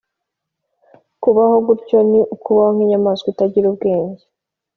[1.21, 4.25] Kubaho gutyo rero ni ukubaho nk’inyamaswa itagira ubwenge bwo